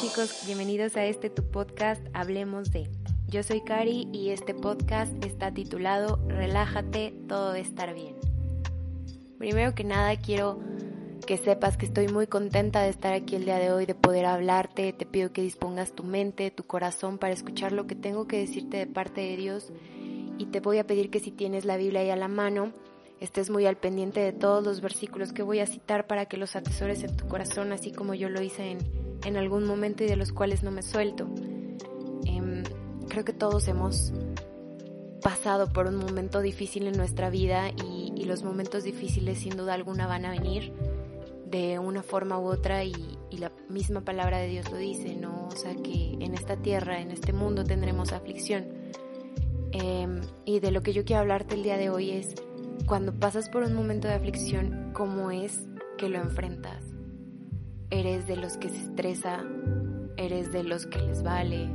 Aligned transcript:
Chicos, 0.00 0.42
bienvenidos 0.46 0.96
a 0.96 1.04
este 1.04 1.30
tu 1.30 1.44
podcast 1.44 2.04
Hablemos 2.14 2.72
de. 2.72 2.88
Yo 3.28 3.42
soy 3.42 3.60
Cari 3.60 4.08
y 4.12 4.30
este 4.30 4.52
podcast 4.52 5.12
está 5.24 5.52
titulado 5.52 6.18
Relájate, 6.26 7.14
todo 7.28 7.54
estar 7.54 7.94
bien. 7.94 8.16
Primero 9.38 9.74
que 9.74 9.84
nada 9.84 10.16
quiero 10.16 10.58
que 11.26 11.36
sepas 11.36 11.76
que 11.76 11.86
estoy 11.86 12.08
muy 12.08 12.26
contenta 12.26 12.82
de 12.82 12.88
estar 12.88 13.12
aquí 13.12 13.36
el 13.36 13.44
día 13.44 13.58
de 13.58 13.70
hoy, 13.70 13.86
de 13.86 13.94
poder 13.94 14.26
hablarte. 14.26 14.92
Te 14.92 15.06
pido 15.06 15.32
que 15.32 15.42
dispongas 15.42 15.92
tu 15.92 16.02
mente, 16.02 16.50
tu 16.50 16.64
corazón 16.64 17.18
para 17.18 17.32
escuchar 17.32 17.70
lo 17.72 17.86
que 17.86 17.94
tengo 17.94 18.26
que 18.26 18.38
decirte 18.38 18.78
de 18.78 18.86
parte 18.86 19.20
de 19.20 19.36
Dios. 19.36 19.70
Y 20.38 20.46
te 20.46 20.58
voy 20.58 20.78
a 20.78 20.86
pedir 20.86 21.10
que 21.10 21.20
si 21.20 21.30
tienes 21.30 21.64
la 21.64 21.76
Biblia 21.76 22.00
ahí 22.00 22.10
a 22.10 22.16
la 22.16 22.28
mano, 22.28 22.72
estés 23.20 23.48
muy 23.48 23.64
al 23.66 23.76
pendiente 23.76 24.20
de 24.20 24.32
todos 24.32 24.64
los 24.64 24.80
versículos 24.80 25.32
que 25.32 25.42
voy 25.42 25.60
a 25.60 25.66
citar 25.66 26.08
para 26.08 26.26
que 26.26 26.36
los 26.36 26.56
atesores 26.56 27.04
en 27.04 27.16
tu 27.16 27.28
corazón, 27.28 27.72
así 27.72 27.92
como 27.92 28.14
yo 28.14 28.28
lo 28.28 28.42
hice 28.42 28.72
en, 28.72 29.03
en 29.24 29.36
algún 29.36 29.66
momento 29.66 30.04
y 30.04 30.06
de 30.06 30.16
los 30.16 30.32
cuales 30.32 30.62
no 30.62 30.70
me 30.70 30.82
suelto. 30.82 31.26
Em, 32.26 32.62
creo 33.08 33.24
que 33.24 33.32
todos 33.32 33.68
hemos 33.68 34.12
pasado 35.22 35.72
por 35.72 35.86
un 35.86 35.96
momento 35.96 36.40
difícil 36.40 36.86
en 36.86 36.96
nuestra 36.96 37.30
vida 37.30 37.70
y, 37.70 38.02
los 38.24 38.42
momentos 38.42 38.84
difíciles 38.84 39.40
sin 39.40 39.54
duda 39.54 39.74
alguna 39.74 40.06
van 40.06 40.24
a 40.24 40.30
venir 40.30 40.72
de 41.44 41.78
una 41.78 42.02
forma 42.02 42.38
u 42.38 42.46
otra 42.46 42.84
y, 42.84 42.94
la 43.32 43.52
misma 43.68 44.00
palabra 44.00 44.38
de 44.38 44.46
Dios 44.48 44.70
lo 44.70 44.78
dice, 44.78 45.16
¿no? 45.16 45.48
O 45.48 45.56
sea 45.56 45.74
que 45.74 46.16
en 46.20 46.34
esta 46.34 46.56
tierra, 46.56 47.00
en 47.00 47.10
este 47.10 47.32
mundo 47.32 47.64
tendremos 47.64 48.12
aflicción. 48.12 48.66
Eh, 49.72 50.06
y 50.44 50.60
de 50.60 50.70
lo 50.70 50.82
que 50.82 50.92
yo 50.92 51.04
quiero 51.04 51.22
hablarte 51.22 51.56
el 51.56 51.64
día 51.64 51.76
de 51.76 51.90
hoy 51.90 52.12
es 52.12 52.34
cuando 52.86 53.12
pasas 53.12 53.48
por 53.48 53.64
un 53.64 53.74
momento 53.74 54.08
de 54.08 54.14
aflicción, 54.14 54.90
¿cómo 54.94 55.30
es 55.32 55.66
que 55.98 56.08
lo 56.08 56.18
enfrentas? 56.18 56.93
¿Eres 57.94 58.26
de 58.26 58.34
los 58.34 58.56
que 58.56 58.70
se 58.70 58.78
estresa? 58.78 59.44
¿Eres 60.16 60.50
de 60.50 60.64
los 60.64 60.84
que 60.84 60.98
les 60.98 61.22
vale? 61.22 61.70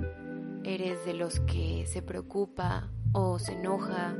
¿Eres 0.65 1.05
de 1.05 1.13
los 1.13 1.39
que 1.39 1.85
se 1.87 2.01
preocupa 2.01 2.89
o 3.13 3.39
se 3.39 3.53
enoja 3.53 4.17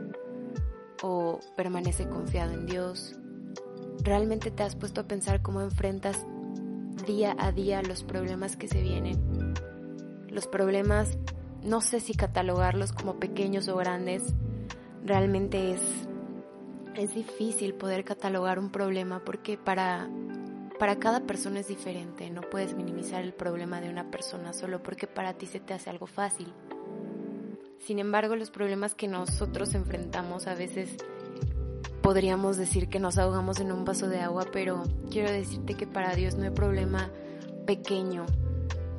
o 1.04 1.42
permanece 1.58 2.08
confiado 2.08 2.54
en 2.54 2.66
Dios? 2.68 3.20
¿Realmente 4.02 4.50
te 4.50 4.64
has 4.64 4.78
puesto 4.78 5.02
a 5.02 5.08
pensar 5.10 5.42
cómo 5.42 5.60
enfrentas 5.60 6.26
día 7.06 7.36
a 7.38 7.52
día 7.52 7.82
los 7.82 8.06
problemas 8.06 8.56
que 8.56 8.70
se 8.70 8.82
vienen? 8.82 9.54
Los 10.30 10.48
problemas, 10.48 11.18
no 11.64 11.82
sé 11.82 12.00
si 12.00 12.14
catalogarlos 12.14 12.94
como 12.94 13.20
pequeños 13.20 13.68
o 13.68 13.76
grandes, 13.76 14.24
realmente 15.04 15.74
es, 15.74 15.82
es 16.96 17.14
difícil 17.14 17.74
poder 17.74 18.06
catalogar 18.06 18.58
un 18.58 18.72
problema 18.72 19.22
porque 19.26 19.58
para, 19.58 20.08
para 20.80 20.98
cada 20.98 21.20
persona 21.20 21.60
es 21.60 21.68
diferente, 21.68 22.30
no 22.30 22.42
puedes 22.42 22.74
minimizar 22.74 23.22
el 23.22 23.34
problema 23.34 23.82
de 23.82 23.90
una 23.90 24.10
persona 24.10 24.54
solo 24.54 24.82
porque 24.82 25.08
para 25.08 25.34
ti 25.34 25.46
se 25.46 25.60
te 25.60 25.74
hace 25.74 25.90
algo 25.90 26.08
fácil. 26.08 26.54
Sin 27.80 28.00
embargo, 28.00 28.36
los 28.36 28.50
problemas 28.50 28.96
que 28.96 29.08
nosotros 29.08 29.76
enfrentamos 29.76 30.48
a 30.48 30.56
veces 30.56 30.96
podríamos 32.02 32.58
decir 32.58 32.88
que 32.88 33.00
nos 33.00 33.18
ahogamos 33.18 33.60
en 33.60 33.74
un 33.74 33.84
vaso 33.84 34.08
de 34.08 34.20
agua, 34.20 34.46
pero 34.52 34.84
quiero 35.12 35.30
decirte 35.30 35.76
que 35.76 35.86
para 35.86 36.16
Dios 36.16 36.36
no 36.36 36.46
hay 36.46 36.52
problema 36.52 37.12
pequeño 37.66 38.26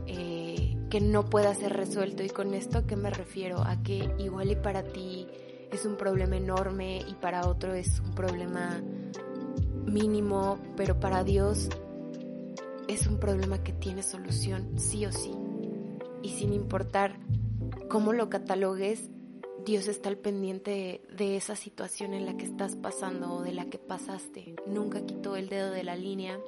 eh, 0.07 0.77
que 0.91 1.01
no 1.01 1.25
pueda 1.25 1.55
ser 1.55 1.73
resuelto. 1.73 2.23
¿Y 2.23 2.29
con 2.29 2.53
esto 2.53 2.79
a 2.79 2.87
qué 2.87 2.97
me 2.97 3.11
refiero? 3.11 3.63
A 3.63 3.83
que 3.83 4.15
igual 4.19 4.51
y 4.51 4.57
para 4.57 4.83
ti 4.83 5.27
es 5.73 5.87
un 5.87 5.97
problema 5.97 6.37
enorme 6.37 7.03
y 7.09 7.15
para 7.15 7.47
otro 7.47 7.73
es 7.75 8.01
un 8.01 8.15
problema 8.15 8.83
mínimo, 9.91 10.59
pero 10.77 10.99
para 11.01 11.25
Dios 11.25 11.69
es 12.89 13.07
un 13.07 13.19
problema 13.19 13.63
que 13.63 13.73
tiene 13.73 14.03
solución 14.03 14.79
sí 14.79 15.07
o 15.07 15.13
sí. 15.13 15.33
Y 16.23 16.31
sin 16.31 16.53
importar 16.53 17.19
cómo 17.89 18.13
lo 18.13 18.31
catalogues, 18.31 19.09
Dios 19.65 19.89
está 19.89 20.09
al 20.09 20.17
pendiente 20.17 21.03
de, 21.17 21.37
esa 21.37 21.57
situación 21.57 22.15
en 22.15 22.27
la 22.27 22.37
que 22.37 22.45
estás 22.45 22.77
pasando 22.77 23.35
o 23.35 23.43
de 23.43 23.53
la 23.53 23.67
que 23.67 23.79
pasaste. 23.79 24.55
Nunca 24.67 25.05
quitó 25.05 25.37
el 25.37 25.49
dedo 25.49 25.71
de 25.71 25.85
la 25.85 25.97
línea 25.97 26.39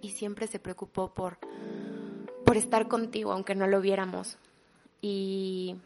y 0.00 0.10
siempre 0.10 0.46
se 0.46 0.58
preocupó 0.58 1.12
por, 1.12 1.38
por 2.44 2.56
estar 2.56 2.88
contigo, 2.88 3.32
aunque 3.32 3.54
no 3.54 3.66
lo 3.66 3.80
viéramos. 3.80 4.38
Y 5.02 5.76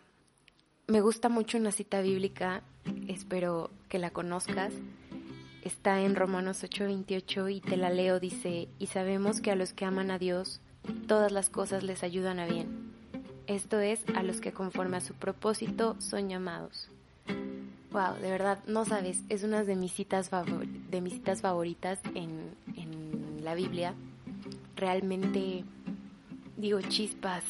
me 0.87 1.01
gusta 1.01 1.29
mucho 1.29 1.59
una 1.59 1.73
cita 1.73 2.01
bíblica, 2.01 2.63
espero 3.09 3.71
que 3.89 3.99
la 3.99 4.11
conozcas. 4.11 4.73
Está 5.65 6.01
en 6.01 6.15
Romanos 6.15 6.63
8:28 6.65 7.49
y 7.49 7.61
te 7.61 7.77
la 7.77 7.91
leo, 7.91 8.21
dice, 8.21 8.69
y 8.79 8.87
sabemos 8.87 9.41
que 9.41 9.51
a 9.51 9.57
los 9.57 9.73
que 9.73 9.85
aman 9.85 10.11
a 10.11 10.19
Dios, 10.19 10.61
todas 11.07 11.33
las 11.33 11.51
cosas 11.51 11.83
les 11.83 12.03
ayudan 12.03 12.39
a 12.39 12.47
bien 12.47 12.91
esto 13.51 13.81
es 13.81 14.01
a 14.15 14.23
los 14.23 14.41
que 14.41 14.53
conforme 14.53 14.97
a 14.97 15.01
su 15.01 15.15
propósito 15.15 15.97
son 15.99 16.29
llamados. 16.29 16.89
Wow, 17.91 18.15
de 18.23 18.31
verdad, 18.31 18.61
no 18.69 18.85
sabes, 18.85 19.25
es 19.29 19.43
una 19.43 19.65
de 19.65 19.75
mis 19.75 19.93
citas, 19.93 20.31
de 20.89 21.01
mis 21.01 21.15
citas 21.15 21.41
favoritas 21.41 21.99
en, 22.15 22.55
en 22.77 23.43
la 23.43 23.57
Biblia. 23.57 23.95
Realmente 24.77 25.65
digo 26.57 26.81
chispas. 26.83 27.43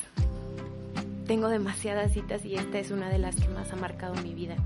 Tengo 1.26 1.48
demasiadas 1.48 2.12
citas 2.14 2.46
y 2.46 2.54
esta 2.54 2.78
es 2.78 2.90
una 2.90 3.10
de 3.10 3.18
las 3.18 3.36
que 3.36 3.48
más 3.48 3.70
ha 3.70 3.76
marcado 3.76 4.14
mi 4.22 4.32
vida. 4.32 4.56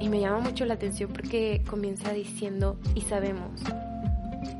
Y, 0.00 0.08
me 0.08 0.20
llama 0.20 0.40
mucho 0.40 0.64
la 0.64 0.74
atención 0.74 1.12
porque 1.12 1.62
comienza 1.68 2.12
diciendo, 2.12 2.78
y 2.94 3.02
sabemos. 3.02 3.60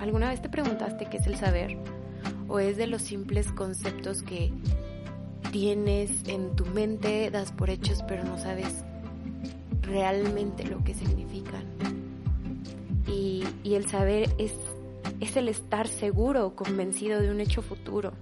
¿Alguna 0.01 0.31
vez 0.31 0.43
te 0.43 0.49
preguntaste 0.49 1.07
qué 1.07 1.19
es 1.19 1.27
el 1.27 1.37
saber? 1.37 1.79
o 2.49 2.59
es 2.59 2.77
de 2.77 2.87
los 2.87 3.03
simples 3.03 3.53
conceptos 3.53 4.23
que 4.23 4.51
tienes 5.53 6.11
en 6.27 6.57
tu 6.57 6.67
mente, 6.67 7.31
das 7.31 7.53
por 7.53 7.71
hechos, 7.71 8.03
pero 8.09 8.25
no 8.25 8.39
sabes 8.39 8.85
realmente 9.83 10.65
lo 10.65 10.83
que 10.83 10.95
significan. 10.95 11.65
Y, 13.07 13.45
y 13.63 13.75
el 13.75 13.87
saber 13.87 14.31
es, 14.39 14.53
es 15.21 15.37
el 15.37 15.49
estar 15.49 15.89
seguro, 15.89 16.55
convencido 16.57 17.21
de 17.21 17.31
un 17.31 17.41
hecho 17.41 17.63
futuro, 17.63 18.13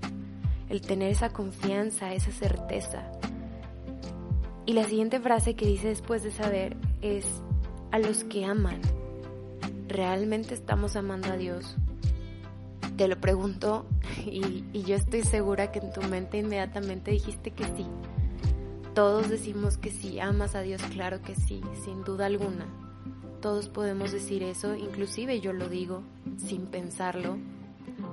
el 0.68 0.80
tener 0.80 1.10
esa 1.10 1.30
confianza, 1.30 2.12
esa 2.12 2.32
certeza. 2.32 3.10
Y 4.64 4.72
la 4.72 4.84
siguiente 4.84 5.20
frase 5.20 5.54
que 5.54 5.66
dice 5.66 5.88
después 5.88 6.24
de 6.24 6.32
saber 6.32 6.76
es 7.06 7.26
a 7.92 7.98
los 7.98 8.24
que 8.24 8.44
aman. 8.44 8.80
¿Realmente 9.88 10.54
estamos 10.54 10.96
amando 10.96 11.32
a 11.32 11.36
Dios? 11.36 11.76
te 12.96 13.08
lo 13.08 13.20
pregunto 13.20 13.86
y, 14.26 14.64
y, 14.72 14.82
yo 14.82 14.96
estoy 14.96 15.22
segura 15.22 15.70
que 15.70 15.80
en 15.80 15.92
tu 15.92 16.02
mente 16.02 16.38
inmediatamente 16.38 17.10
dijiste 17.10 17.50
que 17.50 17.64
sí. 17.64 17.86
Todos 18.94 19.28
decimos 19.28 19.76
que 19.76 19.90
sí, 19.90 20.18
amas 20.20 20.54
a 20.54 20.62
Dios, 20.62 20.80
claro 20.90 21.20
que 21.20 21.34
sí, 21.34 21.60
sin 21.84 22.02
duda 22.02 22.26
alguna. 22.26 22.66
Todos 23.42 23.68
podemos 23.68 24.10
decir 24.12 24.42
eso, 24.42 24.74
inclusive 24.74 25.40
yo 25.40 25.52
lo 25.52 25.68
digo 25.68 26.02
sin 26.38 26.66
pensarlo. 26.66 27.36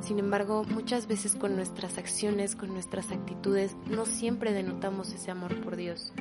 Sin 0.01 0.19
embargo, 0.19 0.65
muchas 0.65 1.07
veces 1.07 1.35
con 1.35 1.55
nuestras 1.55 1.97
acciones, 1.97 2.55
con 2.55 2.73
nuestras 2.73 3.11
actitudes, 3.11 3.77
no 3.89 4.05
siempre 4.05 4.51
denotamos 4.51 5.13
ese 5.13 5.31
amor 5.31 5.61
por 5.61 5.77
Dios. 5.77 6.11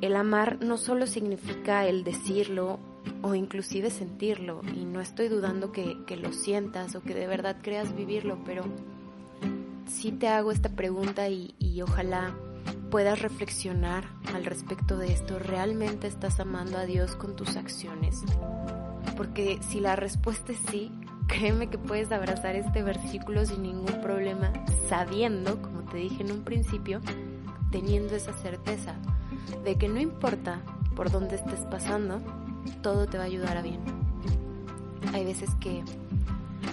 El 0.00 0.16
amar 0.16 0.58
no 0.62 0.78
solo 0.78 1.06
significa 1.06 1.86
el 1.86 2.04
decirlo 2.04 2.78
o 3.22 3.34
inclusive 3.34 3.90
sentirlo. 3.90 4.62
Y 4.74 4.84
no 4.84 5.00
estoy 5.00 5.28
dudando 5.28 5.72
que, 5.72 5.98
que, 6.06 6.16
lo 6.16 6.32
sientas 6.32 6.94
o 6.94 7.02
que 7.02 7.14
de 7.14 7.26
verdad 7.26 7.56
creas 7.62 7.94
vivirlo, 7.94 8.38
pero 8.44 8.64
sí 9.86 10.12
te 10.12 10.28
hago 10.28 10.52
esta 10.52 10.70
pregunta 10.70 11.28
y, 11.28 11.54
y 11.58 11.82
ojalá 11.82 12.34
puedas 12.90 13.20
reflexionar 13.20 14.04
al 14.34 14.46
respecto 14.46 14.96
de 14.96 15.12
esto. 15.12 15.38
¿Realmente 15.38 16.06
estás 16.06 16.40
amando 16.40 16.78
a 16.78 16.86
Dios 16.86 17.14
con 17.14 17.36
tus 17.36 17.56
acciones? 17.56 18.22
Porque 19.18 19.60
si 19.68 19.80
la 19.80 19.96
respuesta 19.96 20.52
es 20.52 20.58
sí, 20.70 20.90
créeme 21.28 21.68
que 21.68 21.76
puedes 21.78 22.10
abrazar 22.10 22.56
este 22.56 22.82
versículo 22.82 23.44
sin 23.44 23.62
ningún 23.62 24.00
problema, 24.00 24.50
sabiendo, 24.88 25.60
como 25.60 25.82
te 25.82 25.98
dije 25.98 26.22
en 26.22 26.32
un 26.32 26.42
principio, 26.42 27.00
teniendo 27.70 28.16
esa 28.16 28.32
certeza 28.32 28.96
de 29.64 29.76
que 29.76 29.88
no 29.88 30.00
importa 30.00 30.62
por 30.94 31.10
donde 31.10 31.36
estés 31.36 31.60
pasando, 31.70 32.20
todo 32.82 33.06
te 33.06 33.18
va 33.18 33.24
a 33.24 33.26
ayudar 33.26 33.56
a 33.56 33.62
bien. 33.62 33.80
Hay 35.12 35.24
veces 35.24 35.50
que 35.60 35.82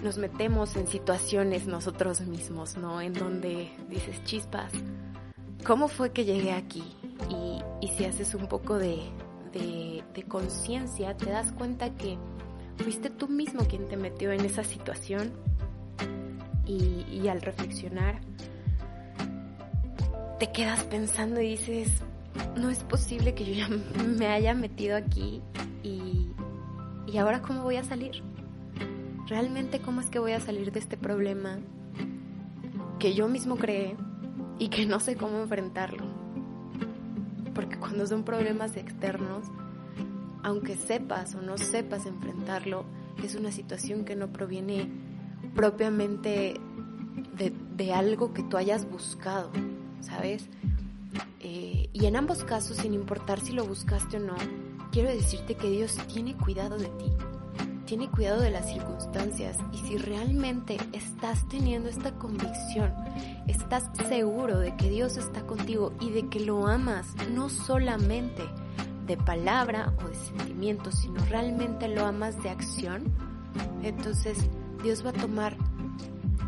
nos 0.04 0.18
metemos 0.18 0.76
en 0.76 0.88
situaciones 0.88 1.68
nosotros 1.68 2.22
mismos, 2.22 2.78
¿no? 2.78 3.02
En 3.02 3.14
donde 3.14 3.72
dices, 3.90 4.24
chispas, 4.24 4.72
¿cómo 5.66 5.88
fue 5.88 6.12
que 6.12 6.26
llegué 6.26 6.52
aquí? 6.52 6.84
Y, 7.30 7.88
si 7.88 8.06
haces 8.06 8.36
un 8.36 8.48
poco 8.48 8.78
de, 8.78 9.00
de 9.54 10.24
conciencia, 10.28 11.18
te 11.18 11.32
das 11.32 11.52
cuenta 11.52 11.90
que 11.96 12.18
fuiste 12.78 13.10
tú 13.10 13.28
mismo 13.28 13.62
quien 13.66 13.88
te 13.88 13.98
metió 13.98 14.32
en 14.32 14.46
esa 14.46 14.64
situación 14.64 15.32
y, 16.68 17.28
al 17.28 17.42
reflexionar 17.42 18.20
te 20.40 20.52
quedas 20.52 20.84
pensando 20.84 21.42
y 21.42 21.52
dices, 21.52 21.90
no 22.56 22.70
es 22.70 22.84
posible 22.84 23.34
que 23.34 23.46
yo 23.46 23.54
ya 23.54 23.70
me 24.04 24.28
haya 24.28 24.54
metido 24.54 24.96
aquí 24.98 25.42
y, 25.84 26.30
y 27.08 27.18
ahora 27.18 27.42
cómo 27.42 27.64
voy 27.64 27.78
a 27.78 27.84
salir. 27.84 28.24
Realmente 29.28 29.80
cómo 29.80 30.02
es 30.02 30.10
que 30.10 30.20
voy 30.20 30.32
a 30.32 30.40
salir 30.40 30.72
de 30.72 30.80
este 30.80 30.98
problema 30.98 31.60
que 33.00 33.14
yo 33.14 33.28
mismo 33.28 33.58
creé 33.58 33.96
y 34.60 34.70
que 34.70 34.86
no 34.86 35.00
sé 35.00 35.16
cómo 35.16 35.42
enfrentarlo. 35.42 36.06
Porque 37.54 37.78
cuando 37.78 38.06
son 38.08 38.24
problemas 38.24 38.76
externos, 38.78 39.46
aunque 40.44 40.76
sepas 40.76 41.36
o 41.36 41.42
no 41.42 41.58
sepas 41.58 42.06
enfrentarlo, 42.06 42.86
es 43.24 43.36
una 43.36 43.52
situación 43.52 44.06
que 44.06 44.16
no 44.16 44.32
proviene 44.32 44.90
propiamente 45.56 46.60
de, 47.36 47.94
algo 47.94 48.34
que 48.34 48.44
tú 48.44 48.58
hayas 48.58 48.90
buscado, 48.90 49.52
¿sabes? 50.02 50.50
Eh, 51.40 51.90
y 51.94 52.06
en 52.06 52.16
ambos 52.16 52.44
casos, 52.44 52.78
sin 52.78 52.94
importar 52.94 53.40
si 53.40 53.54
lo 53.54 53.66
buscaste 53.66 54.18
o 54.18 54.20
no, 54.20 54.36
quiero 54.92 55.10
decirte 55.10 55.56
que 55.56 55.70
Dios 55.70 55.96
tiene 56.08 56.36
cuidado 56.36 56.78
de 56.78 56.90
ti, 56.90 57.12
tiene 57.86 58.10
cuidado 58.10 58.42
de 58.42 58.52
las 58.52 58.68
circunstancias. 58.68 59.58
Y 59.72 59.78
si 59.80 59.98
realmente 59.98 60.78
estás 60.94 61.48
teniendo 61.48 61.90
esta 61.90 62.12
convicción, 62.12 62.94
estás 63.48 63.90
seguro 64.08 64.60
de 64.60 64.76
que 64.76 64.90
Dios 64.90 65.18
está 65.18 65.42
contigo 65.42 65.94
y 66.00 66.12
de 66.12 66.28
que 66.28 66.40
lo 66.40 66.68
amas, 66.68 67.16
no 67.32 67.50
solamente 67.50 68.44
de 69.08 69.18
palabra 69.18 69.94
o 70.04 70.10
de 70.10 70.16
sentimiento, 70.16 70.92
sino 70.92 71.24
realmente 71.26 71.88
lo 71.88 72.06
amas 72.06 72.42
de 72.44 72.50
acción, 72.50 73.06
entonces 73.82 74.38
Dios 74.84 75.04
va 75.06 75.12
a 75.12 75.14
tomar, 75.14 75.56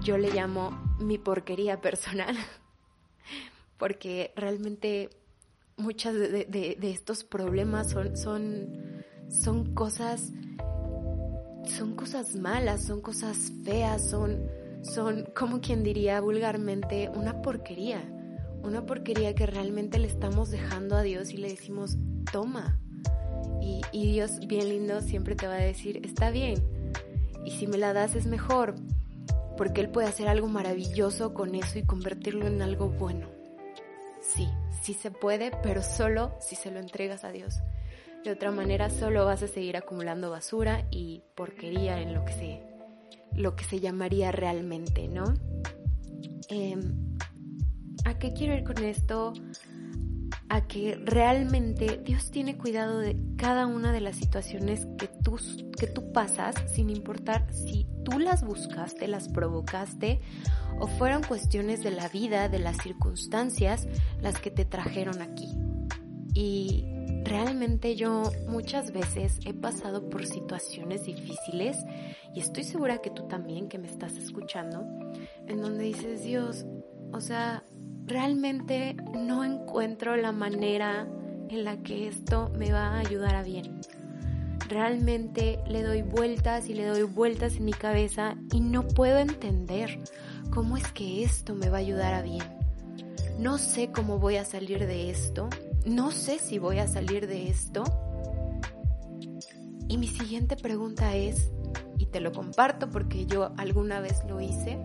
yo 0.04 0.18
le 0.18 0.32
llamo 0.32 0.72
mi 1.00 1.18
porquería 1.18 1.80
personal, 1.82 2.36
porque 3.80 4.34
realmente 4.36 5.10
muchas 5.78 6.14
de, 6.14 6.78
estos 6.82 7.24
problemas 7.24 7.90
son, 7.90 8.16
son, 8.18 9.04
son 9.30 9.74
cosas, 9.74 10.34
son 11.66 11.96
cosas 11.96 12.36
malas, 12.36 12.84
son 12.84 13.02
cosas 13.02 13.54
feas, 13.64 14.08
son, 14.08 14.46
son, 14.84 15.30
como 15.34 15.62
quien 15.62 15.82
diría 15.84 16.20
vulgarmente, 16.20 17.10
una 17.16 17.42
porquería, 17.42 18.04
una 18.62 18.86
porquería 18.86 19.34
que 19.34 19.46
realmente 19.46 19.98
le 19.98 20.08
estamos 20.08 20.52
dejando 20.52 20.98
a 20.98 21.02
Dios 21.02 21.32
y 21.32 21.38
le 21.38 21.48
decimos, 21.48 21.98
toma. 22.32 22.78
Y, 23.62 23.82
y 23.94 24.12
Dios, 24.12 24.40
bien 24.46 24.68
lindo, 24.68 25.02
siempre 25.02 25.36
te 25.36 25.48
va 25.48 25.54
a 25.54 25.58
decir, 25.58 26.06
está 26.06 26.32
bien, 26.32 26.62
y 27.46 27.52
si 27.52 27.66
me 27.66 27.78
la 27.78 27.94
das 27.94 28.16
es 28.16 28.26
mejor, 28.26 28.76
porque 29.56 29.80
Él 29.80 29.90
puede 29.90 30.08
hacer 30.08 30.28
algo 30.28 30.48
maravilloso 30.48 31.34
con 31.34 31.56
eso 31.56 31.80
y 31.80 31.84
convertirlo 31.86 32.46
en 32.46 32.62
algo 32.62 32.90
bueno. 32.90 33.39
Sí, 34.34 34.48
sí 34.82 34.94
se 34.94 35.12
puede, 35.12 35.52
pero 35.64 35.82
solo 35.82 36.36
si 36.40 36.56
se 36.56 36.72
lo 36.72 36.80
entregas 36.80 37.24
a 37.24 37.32
Dios. 37.32 37.62
De 38.24 38.32
otra 38.32 38.52
manera 38.52 38.90
solo 38.90 39.26
vas 39.26 39.42
a 39.44 39.48
seguir 39.48 39.78
acumulando 39.78 40.30
basura 40.30 40.86
y 40.92 41.24
porquería 41.36 42.02
en 42.02 42.14
lo 42.14 42.26
que 42.26 42.34
se, 42.34 42.64
lo 43.34 43.56
que 43.56 43.64
se 43.64 43.80
llamaría 43.80 44.32
realmente, 44.32 45.08
¿no? 45.08 45.34
Em, 46.50 47.18
¿A 48.06 48.18
qué 48.18 48.34
quiero 48.34 48.56
ir 48.56 48.64
con 48.64 48.84
esto? 48.84 49.34
a 50.50 50.62
que 50.62 51.00
realmente 51.06 52.02
Dios 52.04 52.32
tiene 52.32 52.58
cuidado 52.58 52.98
de 53.00 53.16
cada 53.38 53.68
una 53.68 53.92
de 53.92 54.02
las 54.02 54.16
situaciones 54.16 54.88
que 54.98 55.08
tú, 55.08 55.40
que 55.78 55.86
tú 55.86 56.12
pasas, 56.12 56.56
sin 56.74 56.90
importar 56.90 57.54
si 57.54 57.86
tú 58.04 58.18
las 58.18 58.44
buscaste, 58.44 59.08
las 59.08 59.30
provocaste 59.30 60.22
o 60.80 60.88
fueron 60.88 61.24
cuestiones 61.24 61.84
de 61.84 61.92
la 61.92 62.08
vida, 62.08 62.50
de 62.50 62.60
las 62.60 62.78
circunstancias, 62.78 63.88
las 64.22 64.40
que 64.40 64.52
te 64.52 64.66
trajeron 64.66 65.22
aquí. 65.22 65.50
Y 66.34 66.86
realmente 67.24 67.96
yo 67.96 68.32
muchas 68.48 68.92
veces 68.92 69.40
he 69.46 69.54
pasado 69.54 70.10
por 70.10 70.26
situaciones 70.26 71.06
difíciles 71.06 71.78
y 72.34 72.40
estoy 72.40 72.64
segura 72.64 73.00
que 73.00 73.10
tú 73.10 73.28
también 73.28 73.68
que 73.68 73.78
me 73.78 73.88
estás 73.88 74.14
escuchando, 74.14 74.86
en 75.48 75.62
donde 75.62 75.84
dices, 75.84 76.24
Dios, 76.24 76.66
o 77.12 77.22
sea, 77.22 77.64
realmente 78.06 78.96
no 79.14 79.44
encuentro 79.44 80.16
la 80.16 80.32
manera 80.32 81.08
en 81.50 81.64
la 81.64 81.78
que 81.78 82.08
esto 82.08 82.52
me 82.58 82.72
va 82.72 82.88
a 82.88 83.00
ayudar 83.00 83.36
a 83.36 83.44
bien. 83.44 83.82
Realmente 84.68 85.60
le 85.68 85.82
doy 85.82 86.04
vueltas 86.04 86.70
y 86.70 86.76
le 86.76 86.86
doy 86.86 87.04
vueltas 87.04 87.56
en 87.56 87.66
mi 87.66 87.74
cabeza 87.74 88.36
y 88.52 88.62
no 88.62 88.88
puedo 88.88 89.18
entender 89.18 90.00
cómo 90.50 90.78
es 90.78 90.92
que 90.92 91.24
esto 91.24 91.56
me 91.56 91.70
va 91.70 91.78
a 91.78 91.82
ayudar 91.82 92.14
a 92.14 92.22
bien. 92.22 92.44
No 93.38 93.58
sé 93.58 93.92
cómo 93.92 94.20
voy 94.20 94.36
a 94.36 94.46
salir 94.46 94.86
de 94.86 95.10
esto, 95.10 95.50
no 95.86 96.12
sé 96.12 96.40
si 96.40 96.60
voy 96.60 96.80
a 96.80 96.88
salir 96.88 97.28
de 97.28 97.50
esto. 97.50 97.84
Y 99.88 99.98
mi 99.98 100.08
siguiente 100.08 100.56
pregunta 100.56 101.16
es, 101.16 101.52
y 101.98 102.08
te 102.08 102.20
lo 102.20 102.32
comparto 102.32 102.90
porque 102.90 103.26
yo 103.26 103.54
alguna 103.58 104.00
vez 104.00 104.24
lo 104.28 104.42
hice, 104.42 104.84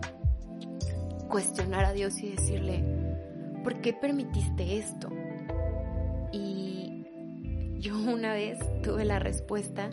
cuestionar 1.29 1.85
a 1.85 1.93
Dios 1.93 2.19
y 2.19 2.31
decirle, 2.31 2.83
¿por 3.63 3.81
qué 3.81 3.93
permitiste 3.93 4.77
esto? 4.77 5.09
Y 6.31 7.05
yo 7.79 7.97
una 7.97 8.33
vez 8.33 8.59
tuve 8.81 9.05
la 9.05 9.19
respuesta 9.19 9.89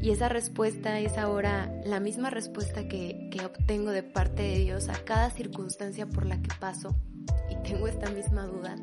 y 0.00 0.10
esa 0.10 0.28
respuesta 0.28 1.00
es 1.00 1.18
ahora 1.18 1.72
la 1.84 1.98
misma 1.98 2.30
respuesta 2.30 2.86
que, 2.86 3.28
que 3.32 3.44
obtengo 3.44 3.90
de 3.90 4.02
parte 4.02 4.42
de 4.42 4.58
Dios 4.58 4.88
a 4.88 5.04
cada 5.04 5.30
circunstancia 5.30 6.06
por 6.06 6.24
la 6.24 6.40
que 6.40 6.50
paso. 6.60 6.94
Y 7.50 7.56
tengo 7.68 7.88
esta 7.88 8.08
misma 8.10 8.46
duda. 8.46 8.76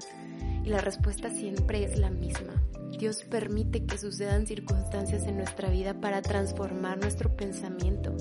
Y 0.64 0.70
la 0.70 0.80
respuesta 0.80 1.30
siempre 1.30 1.84
es 1.84 1.98
la 1.98 2.10
misma. 2.10 2.54
Dios 2.98 3.24
permite 3.24 3.86
que 3.86 3.98
sucedan 3.98 4.48
circunstancias 4.48 5.26
en 5.28 5.38
nuestra 5.38 5.70
vida 5.70 5.94
para 6.00 6.22
transformar 6.22 6.98
nuestro 6.98 7.36
pensamiento, 7.36 8.16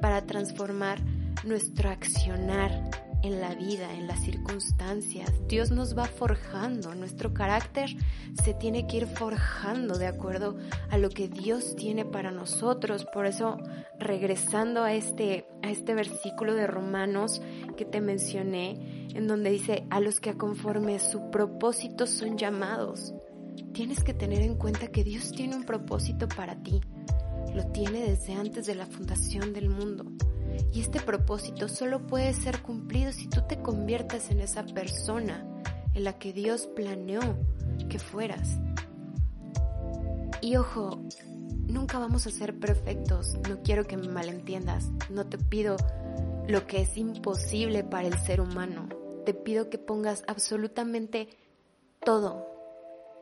para 0.00 0.26
transformar 0.26 0.98
nuestro 1.44 1.90
accionar, 1.90 3.07
en 3.22 3.40
la 3.40 3.54
vida, 3.54 3.92
en 3.94 4.06
las 4.06 4.20
circunstancias. 4.20 5.32
Dios 5.48 5.70
nos 5.70 5.96
va 5.96 6.04
forjando, 6.04 6.94
nuestro 6.94 7.34
carácter 7.34 7.90
se 8.42 8.54
tiene 8.54 8.86
que 8.86 8.98
ir 8.98 9.06
forjando 9.06 9.98
de 9.98 10.06
acuerdo 10.06 10.56
a 10.90 10.98
lo 10.98 11.10
que 11.10 11.28
Dios 11.28 11.74
tiene 11.76 12.04
para 12.04 12.30
nosotros. 12.30 13.06
Por 13.12 13.26
eso, 13.26 13.58
regresando 13.98 14.82
a 14.82 14.92
este, 14.94 15.46
a 15.62 15.70
este 15.70 15.94
versículo 15.94 16.54
de 16.54 16.66
Romanos 16.66 17.42
que 17.76 17.84
te 17.84 18.00
mencioné, 18.00 19.08
en 19.14 19.26
donde 19.26 19.50
dice, 19.50 19.86
a 19.90 20.00
los 20.00 20.20
que 20.20 20.36
conforme 20.36 20.98
su 20.98 21.30
propósito 21.30 22.06
son 22.06 22.38
llamados. 22.38 23.14
Tienes 23.72 24.04
que 24.04 24.14
tener 24.14 24.42
en 24.42 24.56
cuenta 24.56 24.88
que 24.88 25.04
Dios 25.04 25.32
tiene 25.32 25.56
un 25.56 25.64
propósito 25.64 26.28
para 26.28 26.62
ti. 26.62 26.80
Lo 27.54 27.66
tiene 27.72 28.10
desde 28.10 28.34
antes 28.34 28.66
de 28.66 28.74
la 28.74 28.86
fundación 28.86 29.52
del 29.52 29.68
mundo. 29.68 30.04
Y 30.72 30.80
este 30.80 31.00
propósito 31.00 31.68
solo 31.68 32.06
puede 32.06 32.32
ser 32.34 32.62
cumplido 32.62 33.12
si 33.12 33.28
tú 33.28 33.42
te 33.48 33.60
conviertas 33.60 34.30
en 34.30 34.40
esa 34.40 34.64
persona 34.64 35.46
en 35.94 36.04
la 36.04 36.18
que 36.18 36.32
Dios 36.32 36.66
planeó 36.66 37.20
que 37.88 37.98
fueras. 37.98 38.58
Y 40.40 40.56
ojo, 40.56 41.02
nunca 41.66 41.98
vamos 41.98 42.26
a 42.26 42.30
ser 42.30 42.58
perfectos, 42.58 43.36
no 43.48 43.62
quiero 43.62 43.86
que 43.86 43.96
me 43.96 44.08
malentiendas, 44.08 44.88
no 45.10 45.26
te 45.26 45.38
pido 45.38 45.76
lo 46.46 46.66
que 46.66 46.82
es 46.82 46.96
imposible 46.96 47.84
para 47.84 48.08
el 48.08 48.18
ser 48.18 48.40
humano, 48.40 48.88
te 49.26 49.34
pido 49.34 49.68
que 49.68 49.78
pongas 49.78 50.24
absolutamente 50.26 51.28
todo, 52.04 52.46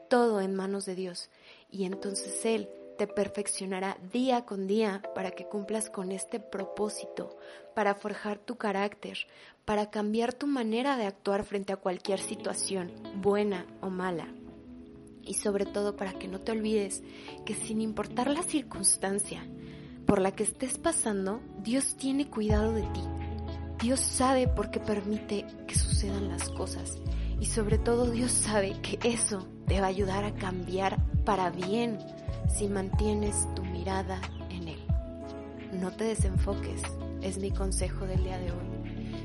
todo 0.08 0.40
en 0.40 0.54
manos 0.54 0.84
de 0.84 0.94
Dios. 0.94 1.30
Y 1.70 1.84
entonces 1.84 2.44
Él 2.44 2.68
te 2.96 3.06
perfeccionará 3.06 3.98
día 4.12 4.44
con 4.44 4.66
día 4.66 5.02
para 5.14 5.30
que 5.30 5.46
cumplas 5.46 5.90
con 5.90 6.12
este 6.12 6.40
propósito, 6.40 7.36
para 7.74 7.94
forjar 7.94 8.38
tu 8.38 8.56
carácter, 8.56 9.18
para 9.64 9.90
cambiar 9.90 10.32
tu 10.32 10.46
manera 10.46 10.96
de 10.96 11.06
actuar 11.06 11.44
frente 11.44 11.72
a 11.72 11.76
cualquier 11.76 12.20
situación, 12.20 12.92
buena 13.16 13.66
o 13.80 13.90
mala. 13.90 14.28
Y 15.22 15.34
sobre 15.34 15.66
todo 15.66 15.96
para 15.96 16.12
que 16.12 16.28
no 16.28 16.40
te 16.40 16.52
olvides 16.52 17.02
que 17.44 17.54
sin 17.54 17.80
importar 17.80 18.30
la 18.30 18.42
circunstancia 18.42 19.46
por 20.06 20.20
la 20.20 20.30
que 20.30 20.44
estés 20.44 20.78
pasando, 20.78 21.40
Dios 21.58 21.96
tiene 21.96 22.30
cuidado 22.30 22.72
de 22.72 22.82
ti. 22.82 23.02
Dios 23.80 24.00
sabe 24.00 24.48
por 24.48 24.70
qué 24.70 24.80
permite 24.80 25.46
que 25.66 25.74
sucedan 25.74 26.28
las 26.28 26.48
cosas 26.48 26.98
Y 27.40 27.46
sobre 27.46 27.76
todo 27.76 28.10
Dios 28.10 28.32
sabe 28.32 28.80
que 28.80 28.98
eso 29.06 29.46
te 29.66 29.80
va 29.80 29.86
a 29.86 29.90
ayudar 29.90 30.24
a 30.24 30.34
cambiar 30.34 30.96
para 31.24 31.50
bien 31.50 31.98
si 32.48 32.68
mantienes 32.68 33.46
tu 33.54 33.64
mirada 33.64 34.20
en 34.50 34.68
Él. 34.68 34.80
No 35.80 35.90
te 35.90 36.04
desenfoques, 36.04 36.82
es 37.22 37.38
mi 37.38 37.50
consejo 37.50 38.06
del 38.06 38.22
día 38.24 38.38
de 38.38 38.50
hoy. 38.50 38.76